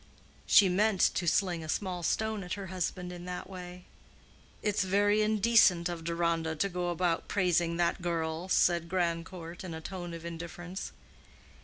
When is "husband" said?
2.73-3.11